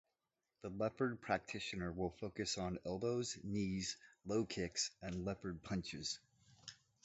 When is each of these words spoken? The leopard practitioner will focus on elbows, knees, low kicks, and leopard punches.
The 0.63 0.69
leopard 0.71 1.21
practitioner 1.21 1.91
will 1.91 2.09
focus 2.09 2.57
on 2.57 2.79
elbows, 2.87 3.37
knees, 3.43 3.97
low 4.25 4.45
kicks, 4.47 4.89
and 5.03 5.23
leopard 5.25 5.61
punches. 5.61 6.17